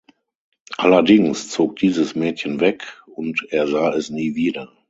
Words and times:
Allerdings 0.77 1.49
zog 1.49 1.75
dieses 1.75 2.15
Mädchen 2.15 2.59
weg 2.59 3.03
und 3.05 3.45
er 3.51 3.67
sah 3.67 3.93
es 3.93 4.09
nie 4.09 4.33
wieder. 4.33 4.73